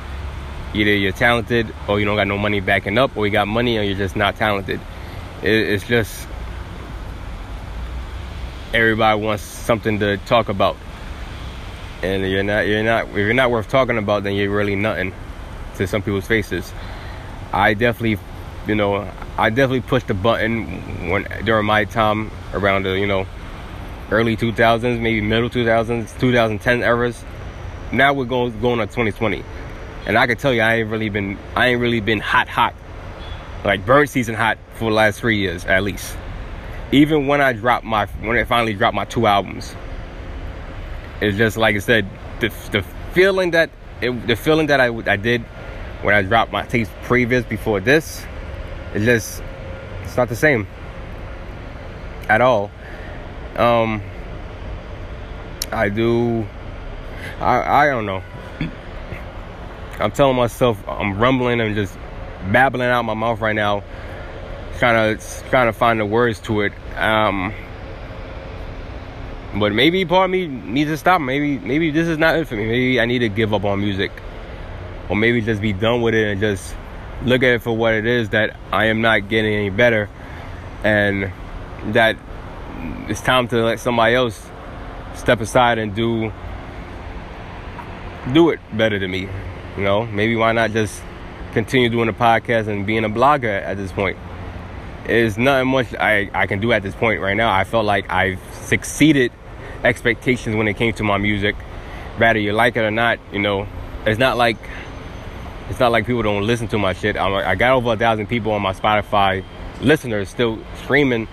Either 0.75 0.94
you're 0.94 1.12
talented, 1.12 1.75
or 1.88 2.00
you 2.00 2.06
don't 2.06 2.16
got 2.16 2.26
no 2.26 2.38
money 2.38 2.60
backing 2.60 2.96
up, 2.96 3.14
or 3.16 3.26
you 3.26 3.32
got 3.32 3.46
money, 3.46 3.76
or 3.76 3.82
you're 3.82 3.98
just 3.98 4.16
not 4.16 4.37
talented. 4.37 4.81
It, 5.43 5.50
it's 5.50 5.87
just 5.87 6.26
everybody 8.72 9.20
wants 9.20 9.43
something 9.43 9.98
to 9.98 10.16
talk 10.19 10.48
about, 10.48 10.76
and 12.02 12.28
you're 12.28 12.43
not, 12.43 12.66
you're 12.66 12.82
not, 12.82 13.08
if 13.08 13.16
you're 13.16 13.34
not 13.34 13.50
worth 13.50 13.69
talking 13.69 13.96
about, 13.96 14.25
then 14.25 14.34
you're 14.34 14.54
really 14.54 14.76
nothing 14.76 15.14
to 15.76 15.87
some 15.87 16.02
people's 16.02 16.26
faces. 16.26 16.72
I 17.52 17.75
definitely, 17.75 18.19
you 18.66 18.75
know, 18.75 19.08
I 19.38 19.50
definitely 19.50 19.82
pushed 19.82 20.08
the 20.08 20.14
button 20.14 21.08
when 21.10 21.26
during 21.44 21.66
my 21.66 21.84
time 21.84 22.31
around 22.52 22.84
the, 22.84 22.99
you 22.99 23.06
know, 23.06 23.26
early 24.10 24.37
2000s, 24.37 25.00
maybe 25.00 25.20
middle 25.20 25.49
2000s, 25.49 26.19
2010 26.19 26.82
eras. 26.82 27.25
Now 27.93 28.12
we're 28.14 28.25
going 28.25 28.58
going 28.60 28.81
on 28.81 28.88
2020, 28.88 29.44
and 30.06 30.16
I 30.16 30.26
can 30.26 30.38
tell 30.38 30.52
you, 30.52 30.62
I 30.62 30.76
ain't 30.76 30.90
really 30.90 31.10
been, 31.10 31.38
I 31.55 31.69
ain't 31.69 31.81
really 31.81 32.00
been 32.00 32.20
hot, 32.20 32.48
hot, 32.48 32.75
like 33.64 33.84
burn 33.84 34.06
season 34.06 34.34
hot 34.34 34.58
for 34.75 34.90
the 34.90 34.96
last 34.96 35.20
three 35.20 35.38
years 35.38 35.64
at 35.66 35.82
least. 35.82 36.16
Even 36.90 37.26
when 37.26 37.40
I 37.40 37.52
dropped 37.52 37.84
my, 37.84 38.06
when 38.06 38.37
I 38.37 38.44
finally 38.44 38.75
dropped 38.75 38.94
my 38.94 39.05
two 39.05 39.26
albums, 39.26 39.75
it's 41.22 41.38
just 41.38 41.56
like 41.56 41.76
I 41.76 41.78
said, 41.78 42.06
the 42.40 42.48
the 42.72 42.82
feeling 43.12 43.52
that 43.52 43.70
it, 44.00 44.26
the 44.26 44.34
feeling 44.34 44.66
that 44.66 44.80
I 44.80 44.88
I 44.88 45.16
did 45.16 45.42
when 46.02 46.14
I 46.14 46.22
dropped 46.22 46.50
my 46.50 46.64
tapes 46.64 46.90
previous 47.04 47.44
before 47.44 47.78
this, 47.80 48.26
it's 48.92 49.04
just 49.04 49.42
it's 50.02 50.16
not 50.16 50.28
the 50.28 50.36
same 50.36 50.66
at 52.29 52.41
all. 52.41 52.72
Um, 53.56 54.02
I 55.70 55.88
do. 55.88 56.44
I 57.38 57.84
I 57.84 57.86
don't 57.86 58.06
know. 58.06 58.22
I'm 60.00 60.10
telling 60.10 60.36
myself 60.36 60.82
I'm 60.88 61.19
rumbling 61.20 61.60
and 61.60 61.76
just 61.76 61.96
babbling 62.50 62.88
out 62.88 63.05
my 63.05 63.14
mouth 63.14 63.41
right 63.41 63.55
now, 63.55 63.84
trying 64.79 65.17
to 65.17 65.24
trying 65.50 65.69
to 65.69 65.72
find 65.72 66.00
the 66.00 66.06
words 66.06 66.41
to 66.41 66.62
it. 66.62 66.72
Um, 66.96 67.55
but 69.54 69.72
maybe 69.72 70.04
part 70.04 70.26
of 70.26 70.30
me 70.30 70.46
needs 70.46 70.90
to 70.90 70.96
stop. 70.96 71.20
Maybe 71.20 71.58
maybe 71.58 71.90
this 71.90 72.08
is 72.08 72.18
not 72.18 72.36
it 72.36 72.48
for 72.48 72.56
me. 72.56 72.66
Maybe 72.66 73.00
I 73.00 73.06
need 73.06 73.20
to 73.20 73.28
give 73.28 73.52
up 73.52 73.64
on 73.64 73.80
music. 73.80 74.10
Or 75.08 75.16
maybe 75.16 75.40
just 75.40 75.60
be 75.60 75.72
done 75.72 76.00
with 76.00 76.14
it 76.14 76.26
and 76.28 76.40
just 76.40 76.74
look 77.24 77.42
at 77.42 77.50
it 77.54 77.62
for 77.62 77.76
what 77.76 77.94
it 77.94 78.06
is 78.06 78.30
that 78.30 78.56
I 78.72 78.86
am 78.86 79.00
not 79.00 79.28
getting 79.28 79.52
any 79.52 79.70
better. 79.70 80.08
And 80.84 81.32
that 81.92 82.16
it's 83.08 83.20
time 83.20 83.48
to 83.48 83.62
let 83.62 83.80
somebody 83.80 84.14
else 84.14 84.48
step 85.14 85.40
aside 85.40 85.78
and 85.78 85.94
do 85.94 86.32
do 88.32 88.50
it 88.50 88.60
better 88.72 88.98
than 88.98 89.10
me 89.10 89.28
you 89.76 89.84
know? 89.84 90.06
Maybe 90.06 90.36
why 90.36 90.52
not 90.52 90.70
just 90.70 91.02
continue 91.52 91.88
doing 91.88 92.06
the 92.06 92.12
podcast 92.12 92.68
and 92.68 92.86
being 92.86 93.04
a 93.04 93.10
blogger 93.10 93.62
at 93.62 93.76
this 93.76 93.92
point? 93.92 94.18
There's 95.06 95.36
nothing 95.36 95.68
much 95.68 95.94
I, 95.94 96.30
I 96.32 96.46
can 96.46 96.60
do 96.60 96.72
at 96.72 96.82
this 96.82 96.94
point 96.94 97.20
right 97.20 97.36
now. 97.36 97.52
I 97.52 97.64
felt 97.64 97.84
like 97.84 98.10
i've 98.10 98.40
succeeded 98.52 99.32
expectations 99.84 100.56
when 100.56 100.69
it 100.69 100.74
came 100.74 100.93
to 100.93 101.03
my 101.03 101.19
music 101.19 101.55
whether 102.19 102.39
you 102.39 102.53
like 102.53 102.77
it 102.77 102.82
or 102.82 102.91
not 102.91 103.19
you 103.32 103.39
know 103.39 103.67
it's 104.06 104.19
not 104.19 104.36
like 104.36 104.56
it's 105.69 105.81
not 105.81 105.93
like 105.93 106.06
people 106.06 106.22
don't 106.22 106.46
listen 106.46 106.69
to 106.69 106.79
my 106.79 106.93
shit. 106.93 107.17
I'm, 107.17 107.32
I 107.32 107.55
got 107.55 107.72
over 107.72 107.93
a 107.93 107.96
thousand 107.96 108.27
people 108.27 108.53
on 108.53 108.62
my 108.62 108.72
Spotify 108.72 109.44
listeners 109.81 110.29
still 110.29 110.58
streaming 110.84 111.29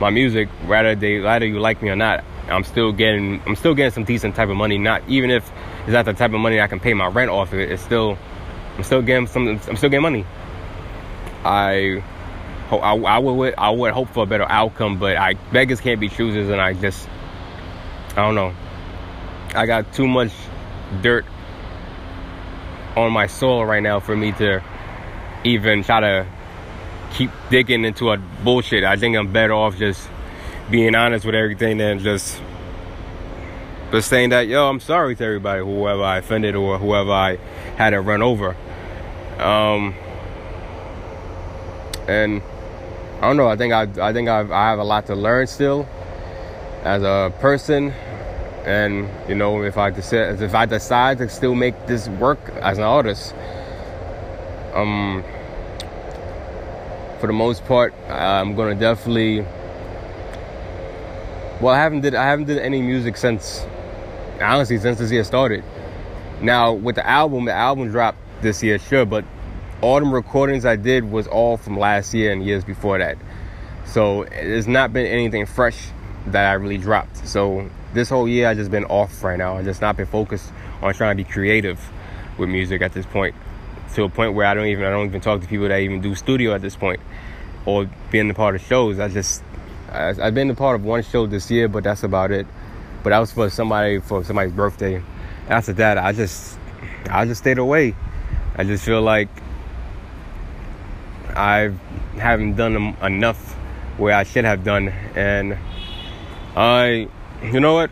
my 0.00 0.10
music, 0.10 0.48
whether 0.66 0.94
they 0.94 1.20
whether 1.20 1.46
you 1.46 1.60
like 1.60 1.82
me 1.82 1.90
or 1.90 1.96
not. 1.96 2.24
I'm 2.48 2.64
still 2.64 2.92
getting 2.92 3.40
I'm 3.46 3.56
still 3.56 3.74
getting 3.74 3.92
some 3.92 4.04
decent 4.04 4.34
type 4.34 4.48
of 4.48 4.56
money. 4.56 4.78
Not 4.78 5.02
even 5.08 5.30
if 5.30 5.50
it's 5.82 5.92
not 5.92 6.06
the 6.06 6.12
type 6.12 6.32
of 6.32 6.40
money 6.40 6.60
I 6.60 6.66
can 6.66 6.80
pay 6.80 6.94
my 6.94 7.06
rent 7.06 7.30
off 7.30 7.52
of 7.52 7.58
it. 7.58 7.70
It's 7.70 7.82
still 7.82 8.18
I'm 8.76 8.82
still 8.82 9.02
getting 9.02 9.26
some 9.26 9.48
I'm 9.48 9.76
still 9.76 9.90
getting 9.90 10.02
money. 10.02 10.26
I 11.44 12.02
I, 12.70 12.96
I 12.96 13.18
would 13.18 13.54
I 13.56 13.70
would 13.70 13.92
hope 13.92 14.08
for 14.08 14.24
a 14.24 14.26
better 14.26 14.50
outcome, 14.50 14.98
but 14.98 15.16
I 15.16 15.34
beggars 15.52 15.80
can't 15.80 16.00
be 16.00 16.08
choosers, 16.08 16.48
and 16.48 16.60
I 16.60 16.72
just 16.72 17.08
I 18.16 18.22
don't 18.22 18.34
know. 18.34 18.54
I 19.54 19.66
got 19.66 19.92
too 19.92 20.06
much 20.06 20.32
dirt 21.02 21.24
on 22.96 23.12
my 23.12 23.26
soul 23.26 23.64
right 23.64 23.82
now 23.82 24.00
for 24.00 24.16
me 24.16 24.32
to 24.32 24.62
even 25.44 25.82
try 25.82 26.00
to 26.00 26.26
keep 27.12 27.30
digging 27.50 27.84
into 27.84 28.10
a 28.10 28.16
bullshit. 28.16 28.84
I 28.84 28.96
think 28.96 29.16
I'm 29.16 29.32
better 29.32 29.52
off 29.52 29.76
just 29.76 30.08
being 30.70 30.94
honest 30.94 31.26
with 31.26 31.34
everything 31.34 31.78
than 31.78 31.98
just 31.98 32.40
but 33.90 34.02
saying 34.02 34.30
that 34.30 34.48
yo 34.48 34.68
i'm 34.68 34.80
sorry 34.80 35.14
to 35.14 35.22
everybody 35.22 35.60
whoever 35.60 36.02
i 36.02 36.18
offended 36.18 36.56
or 36.56 36.78
whoever 36.78 37.12
i 37.12 37.36
had 37.76 37.90
to 37.90 38.00
run 38.00 38.22
over 38.22 38.56
um 39.38 39.94
and 42.08 42.42
i 43.18 43.20
don't 43.20 43.36
know 43.36 43.46
i 43.46 43.56
think 43.56 43.72
i 43.72 43.82
i 44.00 44.12
think 44.12 44.28
I've, 44.28 44.50
i 44.50 44.70
have 44.70 44.78
a 44.78 44.84
lot 44.84 45.06
to 45.06 45.14
learn 45.14 45.46
still 45.46 45.86
as 46.82 47.02
a 47.02 47.32
person 47.40 47.92
and 48.64 49.08
you 49.28 49.34
know 49.34 49.62
if 49.62 49.76
i 49.76 49.90
decide 49.90 50.40
if 50.40 50.54
i 50.54 50.66
decide 50.66 51.18
to 51.18 51.28
still 51.28 51.54
make 51.54 51.74
this 51.86 52.08
work 52.08 52.38
as 52.62 52.78
an 52.78 52.84
artist 52.84 53.34
um 54.72 55.22
for 57.20 57.26
the 57.26 57.32
most 57.32 57.64
part 57.66 57.92
i'm 58.08 58.54
gonna 58.54 58.74
definitely 58.74 59.40
well 61.60 61.74
i 61.74 61.78
haven't 61.78 62.00
did 62.00 62.14
i 62.14 62.24
haven't 62.24 62.46
did 62.46 62.58
any 62.58 62.80
music 62.80 63.16
since 63.16 63.66
honestly 64.40 64.78
since 64.78 64.98
this 64.98 65.10
year 65.10 65.24
started. 65.24 65.64
Now 66.40 66.72
with 66.72 66.96
the 66.96 67.06
album 67.06 67.44
the 67.44 67.52
album 67.52 67.90
dropped 67.90 68.18
this 68.42 68.62
year 68.62 68.78
sure 68.78 69.04
but 69.04 69.24
all 69.80 70.00
the 70.00 70.06
recordings 70.06 70.64
i 70.64 70.76
did 70.76 71.10
was 71.10 71.26
all 71.26 71.56
from 71.56 71.78
last 71.78 72.14
year 72.14 72.32
and 72.32 72.44
years 72.44 72.64
before 72.64 72.98
that. 72.98 73.16
So 73.86 74.24
there's 74.24 74.66
not 74.66 74.92
been 74.92 75.06
anything 75.06 75.46
fresh 75.46 75.88
that 76.26 76.50
i 76.50 76.52
really 76.54 76.78
dropped 76.78 77.26
so 77.26 77.68
this 77.94 78.08
whole 78.10 78.28
year 78.28 78.48
I 78.48 78.54
just 78.54 78.70
been 78.70 78.84
off 78.84 79.22
right 79.22 79.38
now. 79.38 79.56
I 79.56 79.62
just 79.62 79.80
not 79.80 79.96
been 79.96 80.06
focused 80.06 80.52
on 80.82 80.92
trying 80.92 81.16
to 81.16 81.24
be 81.24 81.30
creative 81.30 81.80
with 82.36 82.48
music 82.48 82.82
at 82.82 82.92
this 82.92 83.06
point. 83.06 83.34
To 83.94 84.02
a 84.02 84.08
point 84.08 84.34
where 84.34 84.46
I 84.46 84.54
don't 84.54 84.66
even 84.66 84.84
I 84.84 84.90
don't 84.90 85.06
even 85.06 85.20
talk 85.20 85.40
to 85.40 85.46
people 85.46 85.68
that 85.68 85.78
even 85.78 86.00
do 86.00 86.14
studio 86.16 86.52
at 86.52 86.60
this 86.60 86.74
point, 86.74 87.00
or 87.64 87.88
being 88.10 88.28
a 88.28 88.34
part 88.34 88.56
of 88.56 88.62
shows. 88.62 88.98
I 88.98 89.08
just 89.08 89.42
I, 89.90 90.08
I've 90.08 90.34
been 90.34 90.50
a 90.50 90.54
part 90.54 90.74
of 90.74 90.84
one 90.84 91.04
show 91.04 91.26
this 91.26 91.48
year, 91.50 91.68
but 91.68 91.84
that's 91.84 92.02
about 92.02 92.32
it. 92.32 92.46
But 93.04 93.10
that 93.10 93.20
was 93.20 93.30
for 93.30 93.48
somebody 93.50 94.00
for 94.00 94.24
somebody's 94.24 94.52
birthday. 94.52 95.00
After 95.48 95.72
that, 95.74 95.96
I 95.96 96.12
just 96.12 96.58
I 97.08 97.24
just 97.24 97.42
stayed 97.42 97.58
away. 97.58 97.94
I 98.56 98.64
just 98.64 98.84
feel 98.84 99.00
like 99.00 99.28
I 101.36 101.72
haven't 102.16 102.56
done 102.56 102.96
enough 103.00 103.52
where 103.96 104.14
I 104.16 104.24
should 104.24 104.44
have 104.44 104.64
done, 104.64 104.88
and 104.88 105.56
I 106.56 107.08
you 107.42 107.60
know 107.60 107.74
what? 107.74 107.90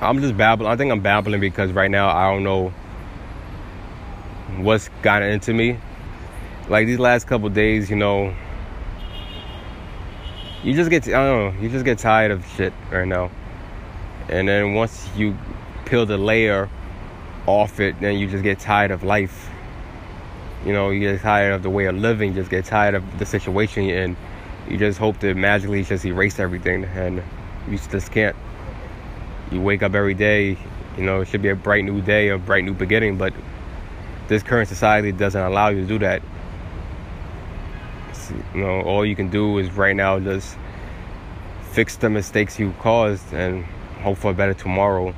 I'm 0.00 0.20
just 0.20 0.36
babbling. 0.36 0.70
I 0.70 0.76
think 0.76 0.92
I'm 0.92 1.00
babbling 1.00 1.40
because 1.40 1.72
right 1.72 1.90
now 1.90 2.08
I 2.08 2.32
don't 2.32 2.44
know 2.44 2.68
what's 4.58 4.88
gotten 5.02 5.30
into 5.30 5.52
me. 5.52 5.78
Like 6.68 6.86
these 6.86 6.98
last 6.98 7.26
couple 7.26 7.48
days, 7.48 7.90
you 7.90 7.96
know, 7.96 8.34
you 10.62 10.74
just 10.74 10.90
get 10.90 11.06
I 11.08 11.10
don't 11.10 11.56
know, 11.56 11.62
you 11.62 11.68
just 11.68 11.84
get 11.84 11.98
tired 11.98 12.30
of 12.30 12.46
shit 12.56 12.72
right 12.90 13.06
now. 13.06 13.30
And 14.28 14.48
then 14.48 14.74
once 14.74 15.08
you 15.16 15.36
peel 15.86 16.06
the 16.06 16.18
layer 16.18 16.68
off 17.46 17.80
it, 17.80 17.98
then 18.00 18.18
you 18.18 18.28
just 18.28 18.42
get 18.42 18.58
tired 18.58 18.90
of 18.90 19.02
life. 19.02 19.48
You 20.64 20.72
know, 20.72 20.90
you 20.90 21.00
get 21.00 21.20
tired 21.20 21.52
of 21.52 21.62
the 21.62 21.70
way 21.70 21.86
of 21.86 21.96
living, 21.96 22.34
just 22.34 22.50
get 22.50 22.64
tired 22.64 22.94
of 22.94 23.18
the 23.18 23.26
situation 23.26 23.84
you're 23.84 24.02
in. 24.02 24.16
You 24.68 24.76
just 24.76 24.98
hope 24.98 25.18
to 25.20 25.34
magically 25.34 25.82
just 25.84 26.04
erase 26.04 26.38
everything 26.38 26.84
and 26.84 27.22
you 27.68 27.78
just 27.78 28.10
can't. 28.10 28.36
You 29.50 29.60
wake 29.60 29.82
up 29.82 29.94
every 29.94 30.14
day, 30.14 30.58
you 30.96 31.04
know, 31.04 31.20
it 31.20 31.28
should 31.28 31.42
be 31.42 31.50
a 31.50 31.54
bright 31.54 31.84
new 31.84 32.00
day, 32.00 32.28
a 32.28 32.38
bright 32.38 32.64
new 32.64 32.74
beginning, 32.74 33.16
but 33.16 33.32
this 34.28 34.42
current 34.42 34.68
society 34.68 35.12
doesn't 35.12 35.40
allow 35.40 35.68
you 35.68 35.82
to 35.82 35.86
do 35.86 35.98
that. 36.00 36.22
You 38.54 38.60
know, 38.60 38.80
all 38.82 39.06
you 39.06 39.14
can 39.14 39.28
do 39.28 39.58
is 39.58 39.70
right 39.72 39.94
now 39.94 40.18
just 40.18 40.56
fix 41.70 41.96
the 41.96 42.10
mistakes 42.10 42.58
you 42.58 42.72
caused 42.80 43.32
and 43.32 43.64
hope 44.02 44.18
for 44.18 44.30
a 44.30 44.34
better 44.34 44.54
tomorrow. 44.54 45.14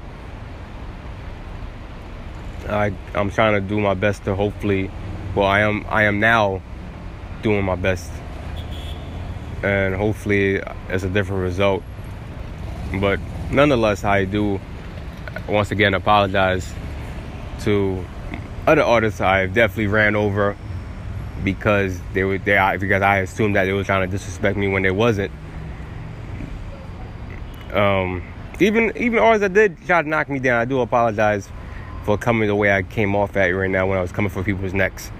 I 2.68 2.92
I'm 3.14 3.30
trying 3.30 3.54
to 3.54 3.60
do 3.60 3.80
my 3.80 3.94
best 3.94 4.24
to 4.24 4.34
hopefully 4.34 4.90
well 5.34 5.46
I 5.46 5.60
am 5.60 5.86
I 5.88 6.02
am 6.02 6.20
now 6.20 6.60
doing 7.42 7.64
my 7.64 7.76
best 7.76 8.10
and 9.62 9.94
hopefully 9.94 10.62
it's 10.88 11.04
a 11.04 11.08
different 11.08 11.42
result 11.42 11.82
but 12.94 13.20
nonetheless, 13.50 14.04
I 14.04 14.24
do 14.24 14.60
once 15.48 15.70
again 15.70 15.94
apologize 15.94 16.72
to 17.60 18.04
other 18.66 18.82
artists 18.82 19.20
I've 19.20 19.54
definitely 19.54 19.88
ran 19.88 20.16
over 20.16 20.56
because 21.44 22.00
they 22.12 22.24
were 22.24 22.38
there 22.38 22.78
because 22.78 23.02
I 23.02 23.18
assumed 23.18 23.56
that 23.56 23.64
they 23.64 23.72
were 23.72 23.84
trying 23.84 24.08
to 24.08 24.10
disrespect 24.10 24.56
me 24.56 24.68
when 24.68 24.82
they 24.82 24.90
wasn't. 24.90 25.32
Um, 27.72 28.22
even 28.58 28.96
even 28.96 29.18
artists 29.18 29.42
that 29.42 29.52
did 29.52 29.86
try 29.86 30.02
to 30.02 30.08
knock 30.08 30.30
me 30.30 30.38
down, 30.38 30.60
I 30.60 30.64
do 30.64 30.80
apologize 30.80 31.48
for 32.04 32.16
coming 32.16 32.48
the 32.48 32.56
way 32.56 32.72
I 32.72 32.82
came 32.82 33.14
off 33.14 33.36
at 33.36 33.48
you 33.48 33.58
right 33.58 33.70
now 33.70 33.86
when 33.86 33.98
I 33.98 34.02
was 34.02 34.12
coming 34.12 34.30
for 34.30 34.42
people's 34.42 34.72
necks. 34.72 35.12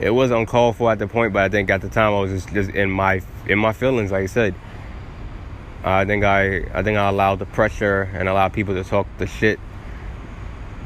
It 0.00 0.10
was 0.10 0.32
uncalled 0.32 0.76
for 0.76 0.90
at 0.90 0.98
the 0.98 1.06
point, 1.06 1.32
but 1.32 1.44
I 1.44 1.48
think 1.48 1.70
at 1.70 1.80
the 1.80 1.88
time 1.88 2.12
I 2.12 2.20
was 2.20 2.32
just, 2.32 2.52
just 2.52 2.70
in 2.70 2.90
my 2.90 3.22
in 3.46 3.58
my 3.58 3.72
feelings, 3.72 4.12
like 4.12 4.24
I 4.24 4.26
said. 4.26 4.54
I 5.84 6.04
think 6.04 6.24
I 6.24 6.64
I 6.72 6.82
think 6.82 6.96
I 6.96 7.08
allowed 7.08 7.40
the 7.40 7.46
pressure 7.46 8.02
and 8.14 8.28
allowed 8.28 8.52
people 8.52 8.74
to 8.74 8.84
talk 8.84 9.06
the 9.18 9.26
shit 9.26 9.58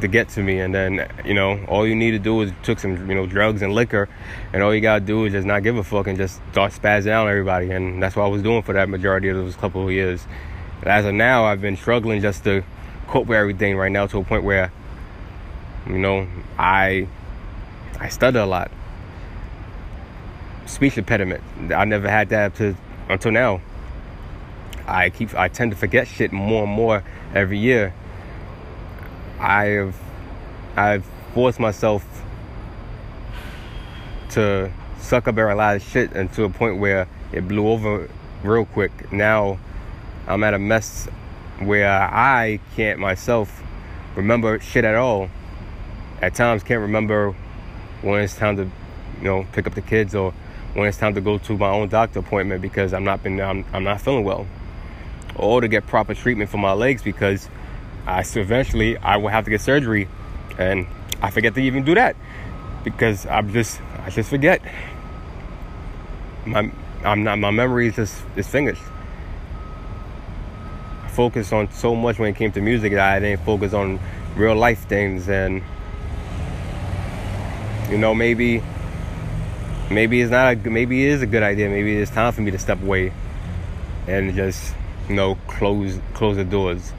to 0.00 0.08
get 0.08 0.28
to 0.28 0.42
me 0.42 0.58
and 0.58 0.74
then 0.74 1.08
you 1.24 1.34
know 1.34 1.64
all 1.68 1.86
you 1.86 1.94
need 1.94 2.10
to 2.12 2.18
do 2.18 2.40
is 2.42 2.52
took 2.62 2.78
some 2.78 3.08
you 3.08 3.14
know 3.14 3.26
drugs 3.26 3.62
and 3.62 3.72
liquor 3.72 4.08
and 4.52 4.62
all 4.62 4.74
you 4.74 4.80
gotta 4.80 5.00
do 5.00 5.24
is 5.24 5.32
just 5.32 5.46
not 5.46 5.62
give 5.62 5.76
a 5.76 5.84
fuck 5.84 6.06
and 6.06 6.18
just 6.18 6.40
start 6.52 6.72
spazzing 6.72 7.10
out 7.10 7.28
everybody 7.28 7.70
and 7.70 8.02
that's 8.02 8.14
what 8.14 8.24
I 8.24 8.28
was 8.28 8.42
doing 8.42 8.62
for 8.62 8.74
that 8.74 8.88
majority 8.88 9.28
of 9.28 9.36
those 9.36 9.56
couple 9.56 9.84
of 9.84 9.90
years. 9.90 10.26
as 10.82 11.04
of 11.04 11.14
now 11.14 11.44
I've 11.44 11.60
been 11.60 11.76
struggling 11.76 12.20
just 12.20 12.44
to 12.44 12.62
cope 13.08 13.26
with 13.26 13.38
everything 13.38 13.76
right 13.76 13.92
now 13.92 14.06
to 14.06 14.18
a 14.18 14.24
point 14.24 14.44
where 14.44 14.70
you 15.86 15.98
know 15.98 16.26
I 16.58 17.08
I 17.98 18.08
stutter 18.08 18.40
a 18.40 18.46
lot. 18.46 18.70
Speech 20.66 20.98
impediment. 20.98 21.42
I 21.72 21.84
never 21.84 22.08
had 22.08 22.28
that 22.30 22.54
to 22.56 22.76
until 23.08 23.32
now. 23.32 23.60
I 24.86 25.10
keep 25.10 25.34
I 25.34 25.48
tend 25.48 25.70
to 25.70 25.76
forget 25.76 26.06
shit 26.06 26.32
more 26.32 26.64
and 26.64 26.72
more 26.72 27.02
every 27.34 27.58
year. 27.58 27.94
I've 29.38 29.96
I've 30.76 31.04
forced 31.34 31.60
myself 31.60 32.04
to 34.30 34.72
suck 34.98 35.28
up 35.28 35.36
a 35.36 35.54
lot 35.54 35.76
of 35.76 35.82
shit 35.82 36.12
and 36.12 36.32
to 36.32 36.44
a 36.44 36.50
point 36.50 36.78
where 36.78 37.08
it 37.32 37.46
blew 37.46 37.68
over 37.68 38.08
real 38.42 38.64
quick. 38.64 39.12
Now 39.12 39.58
I'm 40.26 40.42
at 40.42 40.54
a 40.54 40.58
mess 40.58 41.06
where 41.60 41.90
I 41.90 42.60
can't 42.74 42.98
myself 42.98 43.62
remember 44.16 44.58
shit 44.60 44.84
at 44.84 44.96
all. 44.96 45.30
At 46.20 46.34
times 46.34 46.62
can't 46.62 46.80
remember 46.80 47.34
when 48.02 48.22
it's 48.22 48.34
time 48.34 48.56
to, 48.56 48.64
you 48.64 49.24
know, 49.24 49.46
pick 49.52 49.66
up 49.66 49.74
the 49.74 49.82
kids 49.82 50.14
or 50.14 50.34
when 50.76 50.88
it's 50.88 50.98
time 50.98 51.14
to 51.14 51.20
go 51.20 51.38
to 51.38 51.56
my 51.56 51.70
own 51.70 51.88
doctor 51.88 52.18
appointment 52.18 52.60
because 52.60 52.92
I'm 52.92 53.04
not 53.04 53.22
been 53.22 53.40
I'm, 53.40 53.64
I'm 53.72 53.84
not 53.84 54.00
feeling 54.00 54.24
well 54.24 54.46
or 55.34 55.60
to 55.60 55.68
get 55.68 55.86
proper 55.86 56.14
treatment 56.14 56.50
for 56.50 56.58
my 56.58 56.72
legs 56.72 57.02
because 57.02 57.48
I 58.06 58.22
so 58.22 58.40
eventually 58.40 58.96
I 58.98 59.16
will 59.16 59.28
have 59.28 59.44
to 59.44 59.50
get 59.50 59.60
surgery, 59.60 60.08
and 60.58 60.86
I 61.22 61.30
forget 61.30 61.54
to 61.54 61.60
even 61.60 61.84
do 61.84 61.94
that 61.94 62.16
because 62.84 63.26
I'm 63.26 63.52
just 63.52 63.80
I 64.04 64.10
just 64.10 64.30
forget. 64.30 64.62
My 66.44 66.70
I'm 67.04 67.24
not 67.24 67.38
my 67.38 67.50
memory 67.50 67.88
is 67.88 67.96
just 67.96 68.22
is 68.36 68.46
finished. 68.46 68.82
I 71.04 71.08
focused 71.08 71.52
on 71.52 71.70
so 71.72 71.94
much 71.94 72.18
when 72.18 72.30
it 72.30 72.36
came 72.36 72.52
to 72.52 72.60
music 72.60 72.92
that 72.92 73.16
I 73.16 73.20
didn't 73.20 73.44
focus 73.44 73.72
on 73.72 73.98
real 74.36 74.54
life 74.54 74.86
things 74.86 75.28
and 75.28 75.62
you 77.90 77.98
know 77.98 78.14
maybe 78.14 78.62
maybe 79.90 80.20
it's 80.20 80.30
not 80.30 80.52
a 80.52 80.70
maybe 80.70 81.06
it 81.06 81.10
is 81.12 81.22
a 81.22 81.26
good 81.26 81.42
idea 81.42 81.68
maybe 81.68 81.96
it's 81.96 82.10
time 82.10 82.32
for 82.32 82.40
me 82.40 82.50
to 82.50 82.58
step 82.58 82.82
away 82.82 83.12
and 84.06 84.34
just 84.34 84.74
you 85.08 85.14
know, 85.14 85.36
close 85.46 85.98
close 86.14 86.36
the 86.36 86.44
doors. 86.44 86.90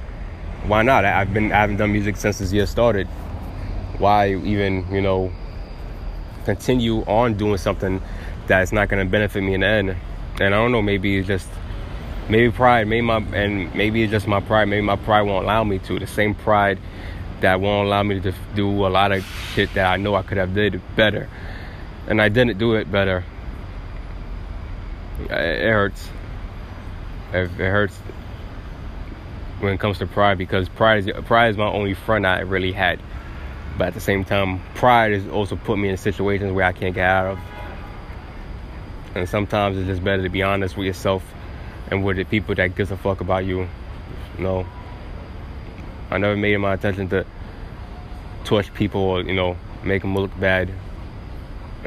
Why 0.66 0.82
not? 0.82 1.06
I've 1.06 1.34
been 1.34 1.52
I 1.52 1.58
haven't 1.58 1.78
done 1.78 1.92
music 1.92 2.18
since 2.18 2.40
this 2.40 2.54
year 2.54 2.66
started. 2.66 3.08
Why 3.98 4.34
even 4.34 4.86
you 4.92 5.02
know 5.02 5.32
continue 6.46 7.02
on 7.02 7.36
doing 7.36 7.58
something 7.58 8.02
that's 8.48 8.72
not 8.72 8.88
going 8.90 9.06
to 9.06 9.12
benefit 9.12 9.42
me 9.42 9.54
in 9.54 9.62
the 9.62 9.68
end? 9.68 9.96
And 10.40 10.54
I 10.54 10.58
don't 10.58 10.72
know. 10.72 10.82
Maybe 10.82 11.18
it's 11.18 11.28
just 11.28 11.48
maybe 12.30 12.52
pride. 12.52 12.88
Maybe 12.88 13.02
my 13.02 13.18
and 13.18 13.74
maybe 13.76 14.04
it's 14.04 14.12
just 14.12 14.28
my 14.28 14.40
pride. 14.40 14.66
Maybe 14.66 14.82
my 14.82 14.96
pride 14.96 15.24
won't 15.24 15.46
allow 15.46 15.64
me 15.64 15.80
to. 15.80 16.00
The 16.00 16.08
same 16.08 16.36
pride 16.36 16.80
that 17.42 17.60
won't 17.60 17.88
allow 17.88 18.04
me 18.04 18.20
to 18.20 18.34
do 18.56 18.70
a 18.86 18.90
lot 18.90 19.12
of 19.12 19.24
shit 19.54 19.74
that 19.74 19.92
I 19.92 19.98
know 19.98 20.16
I 20.16 20.24
could 20.24 20.38
have 20.38 20.56
did 20.56 20.82
better, 20.96 21.30
and 22.08 22.22
I 22.22 22.30
didn't 22.30 22.58
do 22.58 22.74
it 22.76 22.92
better. 22.92 23.24
It 25.20 25.30
hurts 25.30 26.10
it, 27.34 27.50
hurts 27.50 27.98
when 29.60 29.74
it 29.74 29.80
comes 29.80 29.98
to 29.98 30.08
pride 30.08 30.38
because 30.38 30.70
pride 30.70 31.08
is 31.08 31.26
pride 31.26 31.50
is 31.50 31.58
my 31.58 31.68
only 31.68 31.94
friend 31.94 32.26
I 32.26 32.40
really 32.40 32.72
had. 32.72 33.00
But 33.78 33.90
at 33.90 33.94
the 33.94 34.00
same 34.00 34.26
time, 34.26 34.62
pride 34.76 35.14
has 35.14 35.28
also 35.28 35.56
put 35.56 35.78
me 35.78 35.90
in 35.90 35.98
situations 35.98 36.52
where 36.52 36.66
I 36.66 36.72
can't 36.72 36.96
get 36.96 37.08
out 37.08 37.34
of. 37.34 37.40
And 39.16 39.30
sometimes 39.30 39.78
it's 39.78 39.88
just 39.88 40.04
better 40.04 40.24
to 40.24 40.30
be 40.30 40.42
honest 40.42 40.78
with 40.78 40.88
yourself 40.88 41.24
and 41.90 42.04
with 42.04 42.18
the 42.18 42.24
people 42.24 42.56
that 42.56 42.76
gives 42.76 42.92
a 42.92 42.98
fuck 42.98 43.22
about 43.22 43.46
you. 43.46 43.68
You 44.38 44.44
know, 44.44 44.68
I 46.10 46.18
never 46.18 46.36
made 46.36 46.54
it 46.54 46.60
my 46.60 46.74
intention 46.74 47.10
to 47.10 47.26
torch 48.46 48.74
people 48.74 49.02
or 49.02 49.22
you 49.22 49.34
know 49.34 49.58
make 49.84 50.02
them 50.02 50.16
look 50.16 50.38
bad. 50.40 50.72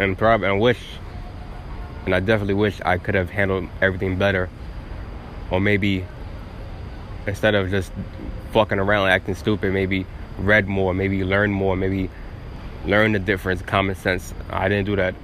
And 0.00 0.16
probably 0.16 0.49
I 0.49 0.52
wish, 0.52 0.80
and 2.07 2.14
I 2.14 2.21
definitely 2.21 2.54
wish 2.54 2.80
I 2.80 2.97
could 2.97 3.14
have 3.14 3.28
handled 3.28 3.69
everything 3.83 4.16
better, 4.16 4.49
or 5.50 5.61
maybe 5.61 6.07
instead 7.26 7.54
of 7.54 7.69
just 7.69 7.92
fucking 8.52 8.78
around 8.78 9.11
acting 9.11 9.35
stupid, 9.35 9.75
maybe 9.75 10.07
read 10.38 10.66
more, 10.66 10.95
maybe 10.95 11.23
learn 11.23 11.50
more, 11.52 11.76
maybe 11.76 12.09
learn 12.87 13.12
the 13.12 13.19
difference, 13.19 13.61
common 13.61 13.95
sense. 13.95 14.33
I 14.49 14.71
didn't 14.71 14.87
do 14.87 14.97
that. 14.97 15.14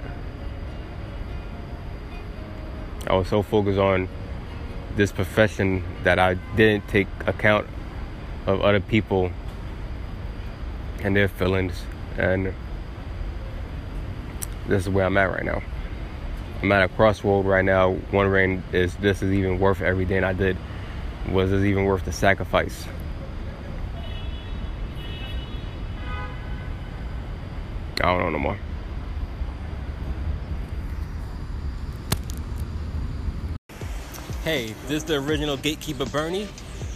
I 3.07 3.15
was 3.15 3.29
so 3.29 3.41
focused 3.41 3.79
on 3.79 4.07
this 4.95 5.11
profession 5.11 5.83
that 6.03 6.19
I 6.19 6.35
didn't 6.55 6.87
take 6.87 7.07
account 7.25 7.65
of 8.45 8.61
other 8.61 8.79
people 8.79 9.31
and 11.01 11.15
their 11.15 11.29
feelings. 11.29 11.81
And 12.19 12.53
this 14.67 14.83
is 14.83 14.89
where 14.89 15.05
I'm 15.05 15.17
at 15.17 15.31
right 15.31 15.45
now. 15.45 15.61
I'm 16.61 16.71
at 16.71 16.83
a 16.83 16.87
crossroad 16.89 17.45
right 17.45 17.63
now, 17.63 17.97
wondering 18.11 18.63
is 18.71 18.95
this 18.97 19.21
is 19.21 19.31
even 19.31 19.59
worth 19.59 19.81
everything 19.81 20.23
I 20.23 20.33
did? 20.33 20.57
Was 21.29 21.51
this 21.51 21.63
even 21.63 21.85
worth 21.85 22.05
the 22.05 22.11
sacrifice? 22.11 22.85
I 28.01 28.11
don't 28.11 28.19
know 28.19 28.29
no 28.29 28.39
more. 28.39 28.57
Hey, 34.43 34.73
this 34.87 34.97
is 34.97 35.03
the 35.03 35.15
original 35.15 35.57
Gatekeeper 35.57 36.05
Bernie, 36.05 36.47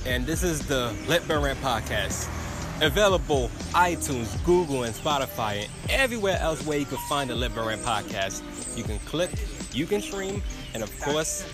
and 0.05 0.25
this 0.25 0.41
is 0.41 0.65
the 0.67 0.95
Let 1.07 1.27
Burn 1.27 1.43
Rant 1.43 1.59
podcast. 1.59 2.40
Available 2.81 3.49
iTunes, 3.73 4.43
Google, 4.43 4.83
and 4.83 4.95
Spotify, 4.95 5.67
and 5.83 5.91
everywhere 5.91 6.39
else 6.39 6.65
where 6.65 6.79
you 6.79 6.85
can 6.85 6.97
find 7.07 7.29
the 7.29 7.35
Let 7.35 7.53
Burn 7.53 7.77
podcast. 7.79 8.41
You 8.75 8.83
can 8.83 8.97
click, 8.99 9.29
you 9.71 9.85
can 9.85 10.01
stream, 10.01 10.41
and 10.73 10.81
of 10.81 10.99
course, 10.99 11.45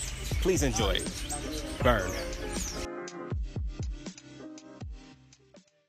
please 0.42 0.64
enjoy 0.64 0.92
it. 0.92 1.12
Burn. 1.84 2.10